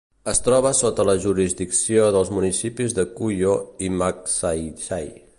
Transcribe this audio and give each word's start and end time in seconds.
Es 0.31 0.39
troba 0.45 0.69
sota 0.77 1.03
la 1.09 1.13
jurisdicció 1.25 2.07
dels 2.15 2.31
municipis 2.37 2.95
de 3.01 3.05
Cuyo 3.19 3.53
i 3.89 3.91
Magsaysay. 3.99 5.13